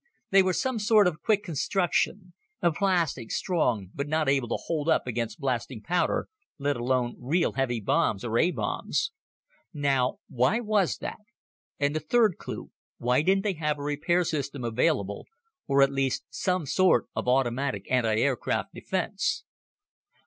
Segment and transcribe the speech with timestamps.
[0.31, 4.89] They were some sort of quick construction a plastic, strong, but not able to hold
[4.89, 6.27] up against blasting powder,
[6.57, 9.11] let alone real heavy bombs or A bombs.
[9.75, 11.19] "Now why was that?
[11.79, 15.27] And the third clue, why didn't they have a repair system available,
[15.67, 19.43] or at least some sort of automatic antiaircraft defense?"